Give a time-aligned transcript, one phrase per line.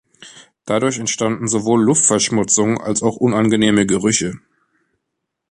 [0.65, 4.39] Dadurch entstanden sowohl Luftverschmutzung als auch unangenehme Gerüche.